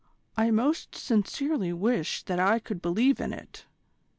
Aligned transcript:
I 0.35 0.49
most 0.49 0.95
sincerely 0.95 1.71
wish 1.71 2.23
that 2.23 2.39
I 2.39 2.57
could 2.57 2.81
believe 2.81 3.19
in 3.21 3.31
it. 3.31 3.67